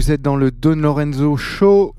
Vous 0.00 0.10
êtes 0.10 0.22
dans 0.22 0.36
le 0.36 0.50
Don 0.50 0.76
Lorenzo 0.76 1.36
Show. 1.36 1.94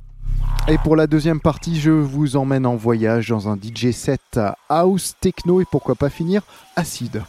Et 0.67 0.79
pour 0.79 0.95
la 0.95 1.05
deuxième 1.05 1.39
partie, 1.39 1.79
je 1.79 1.91
vous 1.91 2.35
emmène 2.35 2.65
en 2.65 2.75
voyage 2.75 3.29
dans 3.29 3.47
un 3.47 3.55
DJ 3.55 3.91
set 3.91 4.39
house, 4.69 5.13
techno 5.21 5.61
et 5.61 5.65
pourquoi 5.69 5.93
pas 5.93 6.09
finir 6.09 6.41
acide. 6.75 7.21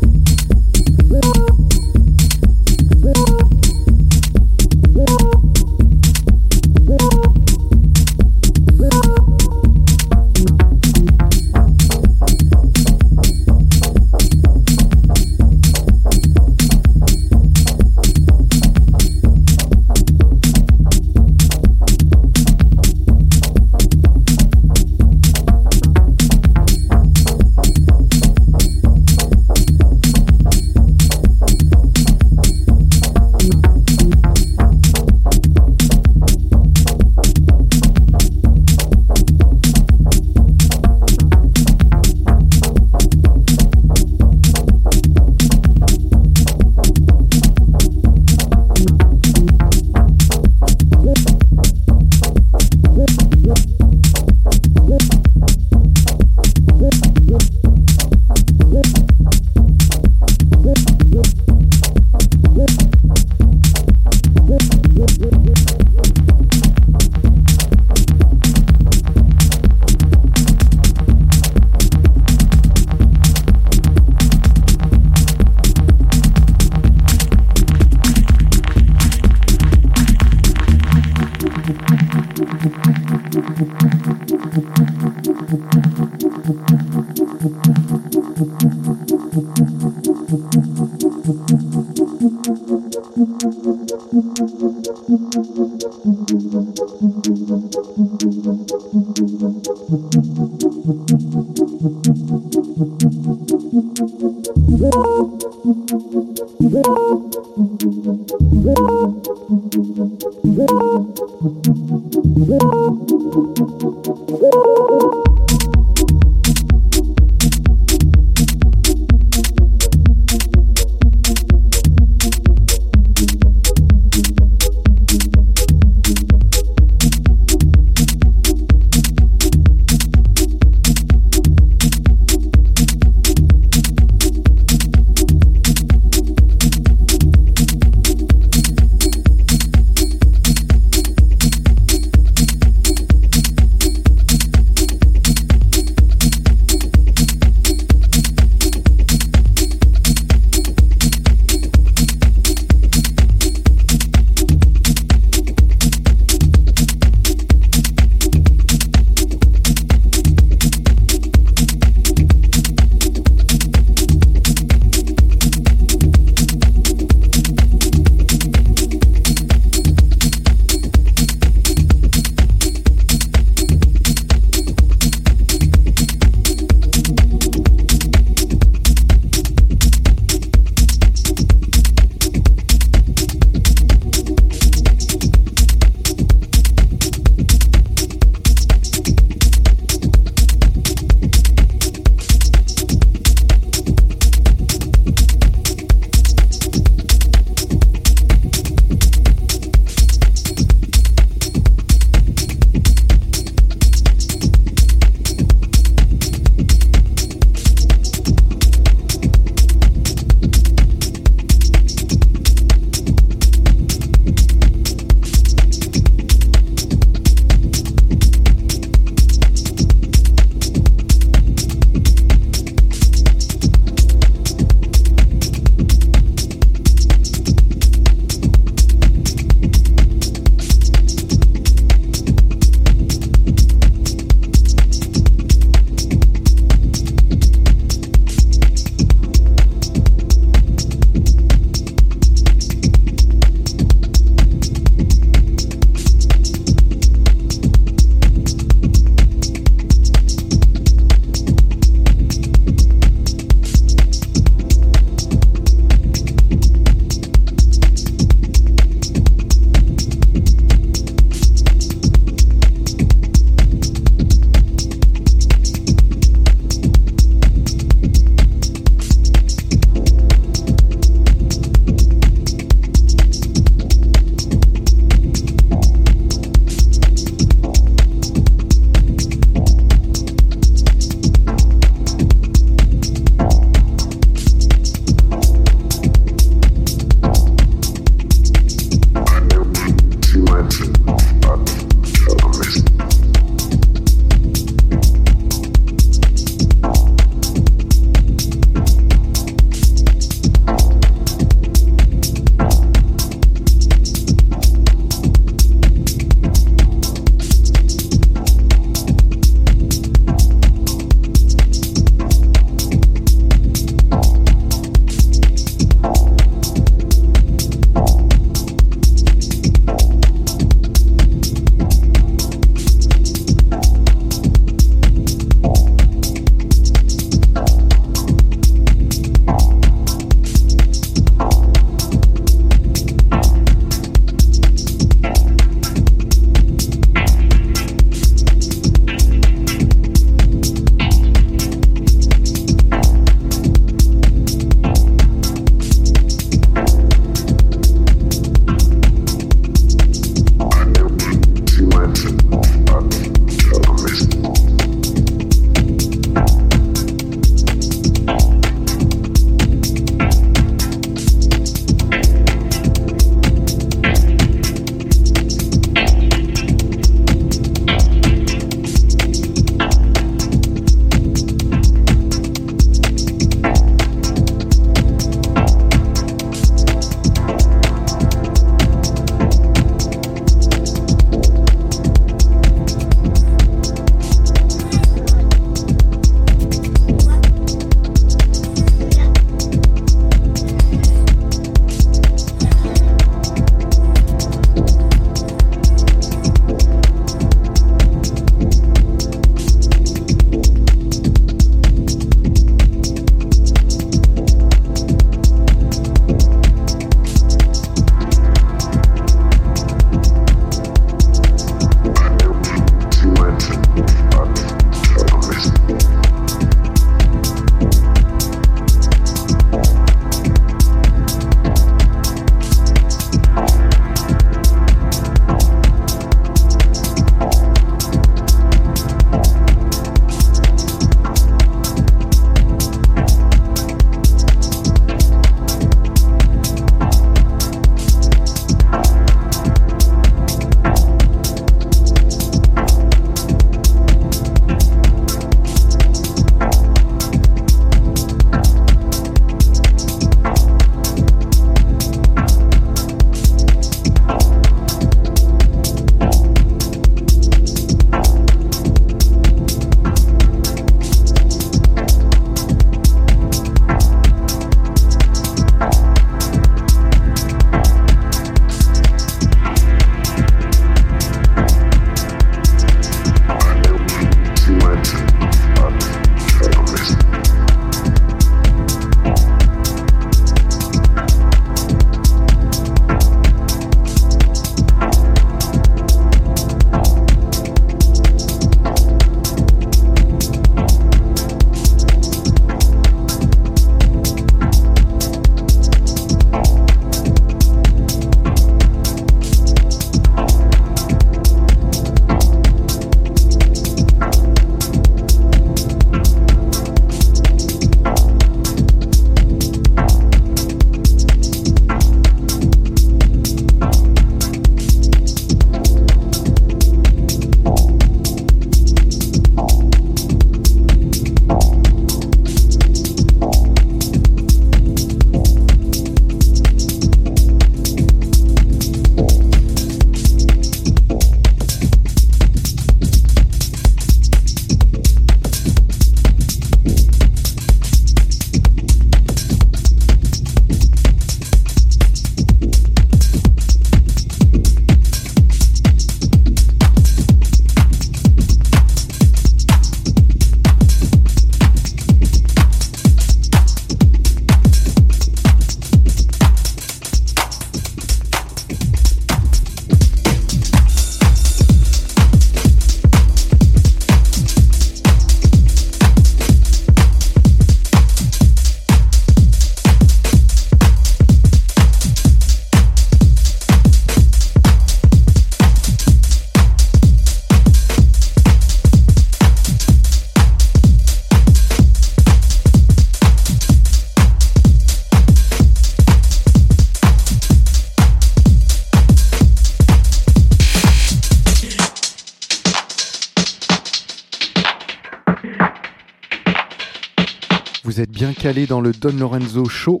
Dans 598.62 598.80
le 598.80 598.92
Don 598.92 599.12
Lorenzo 599.18 599.68
Show. 599.68 600.00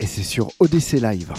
Et 0.00 0.06
c'est 0.06 0.22
sur 0.22 0.50
ODC 0.60 1.00
Live. 1.00 1.32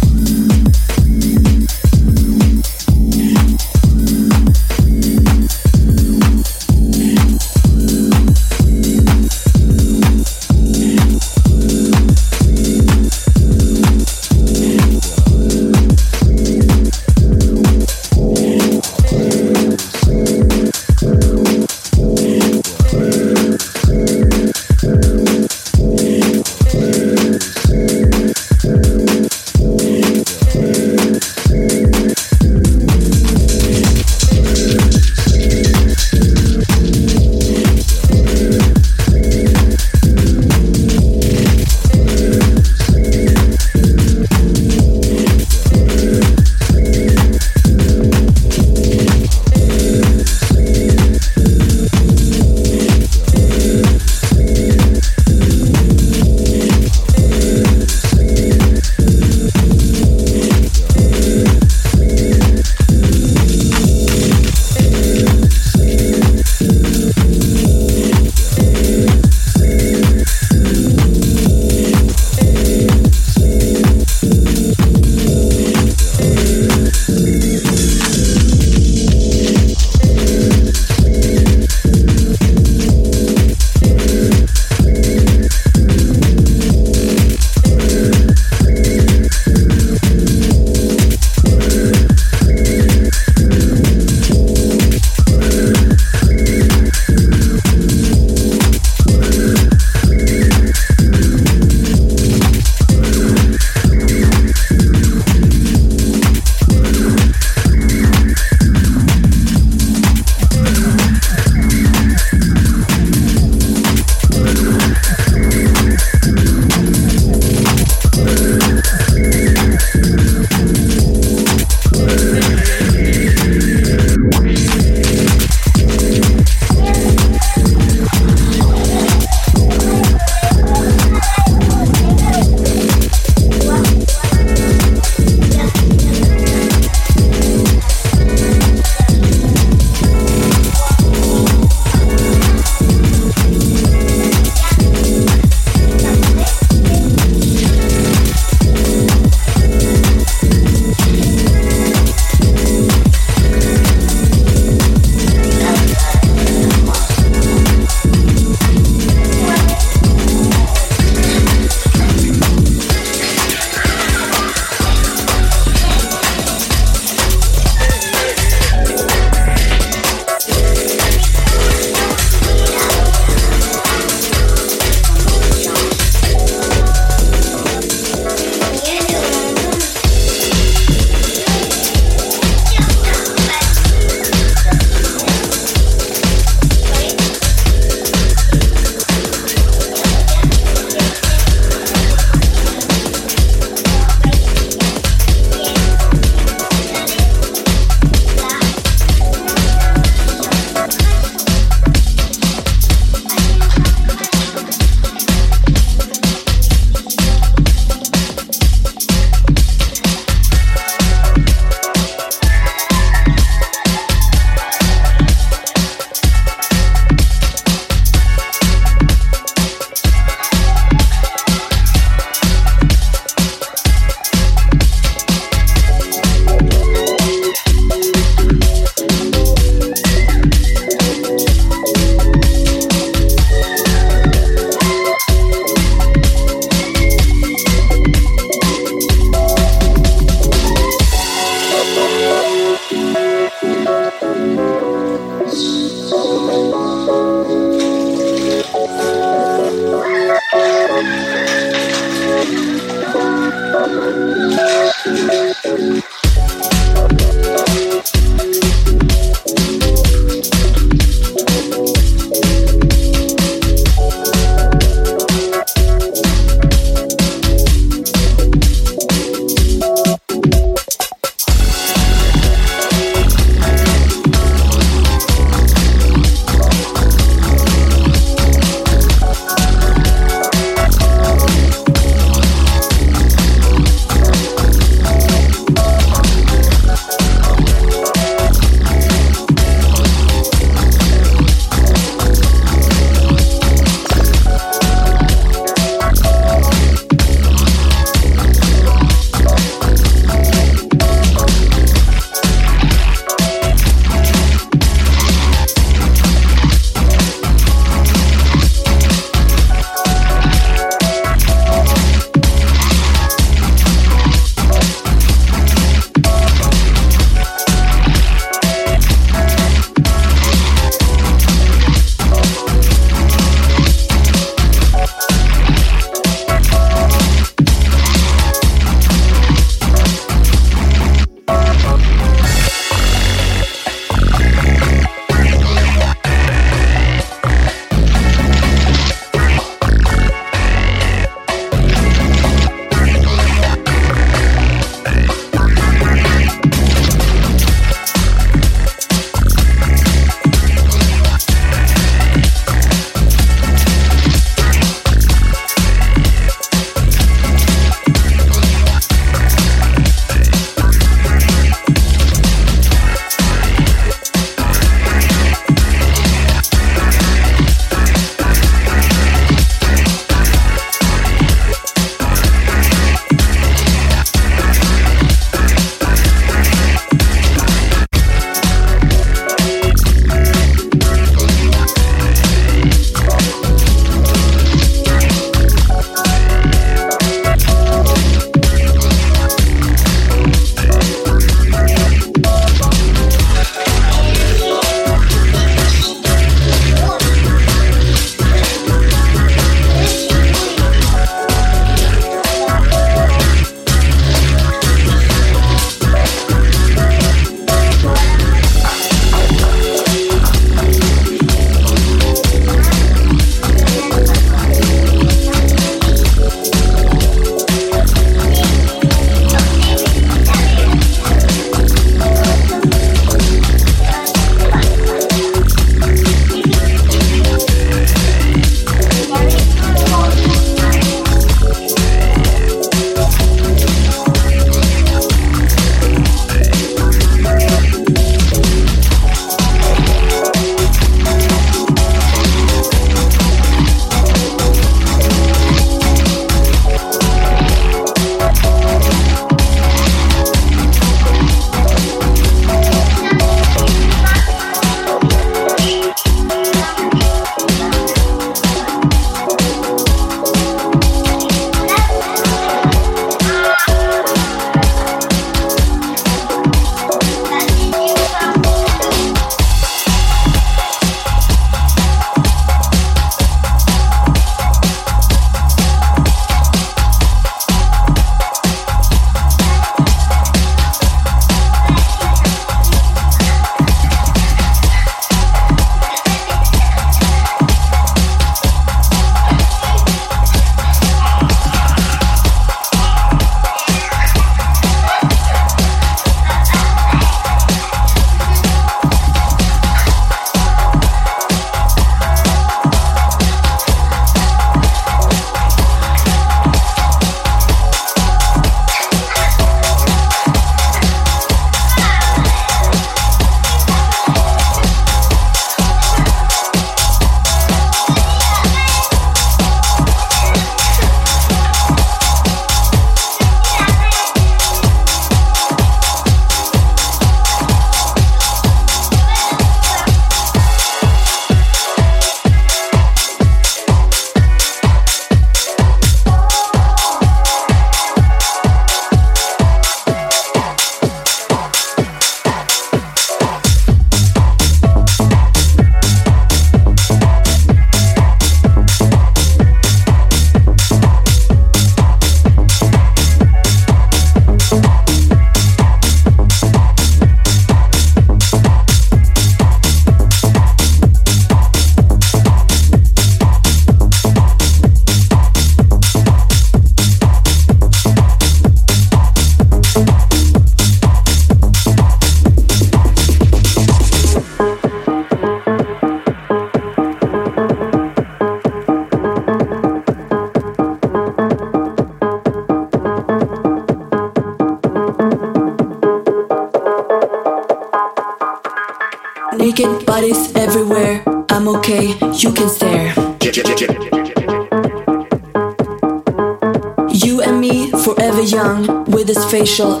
Official 599.71 600.00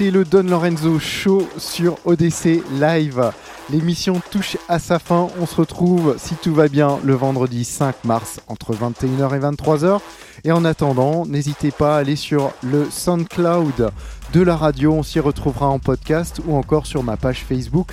Écoutez 0.00 0.18
le 0.18 0.24
Don 0.24 0.44
Lorenzo 0.44 0.98
Show 0.98 1.46
sur 1.58 1.98
ODC 2.06 2.62
Live. 2.80 3.32
L'émission 3.68 4.18
touche 4.30 4.56
à 4.66 4.78
sa 4.78 4.98
fin. 4.98 5.28
On 5.38 5.44
se 5.44 5.56
retrouve, 5.56 6.16
si 6.16 6.36
tout 6.36 6.54
va 6.54 6.68
bien, 6.68 6.98
le 7.04 7.12
vendredi 7.12 7.66
5 7.66 8.04
mars 8.04 8.40
entre 8.48 8.74
21h 8.74 9.36
et 9.36 9.40
23h. 9.40 10.00
Et 10.44 10.52
en 10.52 10.64
attendant, 10.64 11.26
n'hésitez 11.26 11.70
pas 11.70 11.96
à 11.96 11.98
aller 11.98 12.16
sur 12.16 12.50
le 12.62 12.86
SoundCloud 12.90 13.90
de 14.32 14.40
la 14.40 14.56
radio. 14.56 14.94
On 14.94 15.02
s'y 15.02 15.20
retrouvera 15.20 15.68
en 15.68 15.78
podcast 15.78 16.40
ou 16.46 16.56
encore 16.56 16.86
sur 16.86 17.02
ma 17.02 17.18
page 17.18 17.44
Facebook 17.44 17.92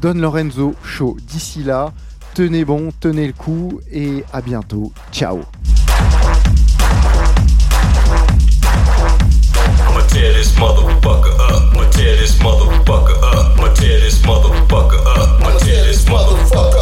Don 0.00 0.14
Lorenzo 0.14 0.76
Show. 0.84 1.16
D'ici 1.26 1.64
là, 1.64 1.92
tenez 2.34 2.64
bon, 2.64 2.90
tenez 3.00 3.26
le 3.26 3.32
coup 3.32 3.80
et 3.90 4.22
à 4.32 4.42
bientôt. 4.42 4.92
Ciao. 5.10 5.40
Tear 10.08 10.32
this 10.32 10.52
motherfucker 10.52 11.32
up. 11.38 11.72
I'ma 11.72 11.90
tear 11.90 12.16
this 12.16 12.36
motherfucker 12.38 13.16
up. 13.22 13.58
I'ma 13.58 13.74
tear 13.74 14.00
this 14.00 14.20
motherfucker 14.22 15.00
up. 15.06 15.40
I'ma 15.40 15.58
tear 15.58 15.84
this 15.84 16.04
motherfucker 16.04 16.77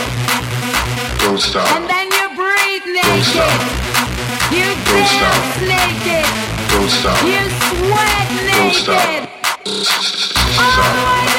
Don't 1.20 1.40
stop. 1.40 1.68
And 1.76 1.88
then 1.90 2.06
you 2.10 2.26
breathe 2.36 2.84
Don't 3.02 3.22
stop. 3.24 3.60
naked. 3.60 4.52
You 4.52 4.68
Don't 4.84 5.06
stop. 5.06 5.40
naked. 5.60 6.26
Don't 6.70 6.90
stop. 6.90 7.22
You 7.24 7.42
sweat 7.50 8.28
Don't 8.56 8.74
stop. 8.74 9.08
naked. 9.08 9.28
S- 9.66 9.88
s- 9.88 10.58
All 10.58 10.70
the 10.70 10.82
Stop. 10.82 10.94
way 11.06 11.35